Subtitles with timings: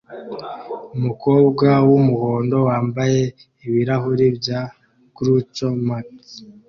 [0.97, 3.21] Umukobwa wumuhondo wambaye
[3.65, 4.61] ibirahuri bya
[5.15, 6.13] Groucho Marx